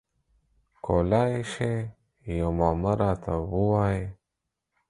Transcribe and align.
کولای 0.85 1.33
شی 1.51 1.73
یوه 2.37 2.51
معما 2.57 2.91
راته 3.01 3.33
ووایی؟ 3.41 4.03